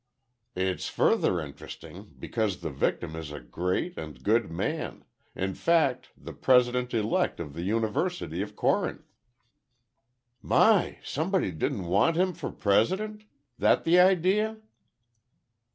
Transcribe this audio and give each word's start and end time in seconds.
"It's 0.55 0.87
further 0.89 1.39
interesting, 1.39 2.15
because 2.17 2.61
the 2.61 2.71
victim 2.71 3.15
is 3.15 3.31
a 3.31 3.39
great 3.39 3.99
and 3.99 4.23
good 4.23 4.49
man, 4.49 5.05
in 5.35 5.53
fact, 5.53 6.09
the 6.17 6.33
President 6.33 6.91
elect 6.91 7.39
of 7.39 7.53
the 7.53 7.61
University 7.61 8.41
of 8.41 8.55
Corinth." 8.55 9.13
"My! 10.41 10.97
Somebody 11.03 11.51
didn't 11.51 11.85
want 11.85 12.15
him 12.15 12.33
for 12.33 12.49
president? 12.51 13.25
That 13.59 13.83
the 13.83 13.99
idea?" 13.99 14.57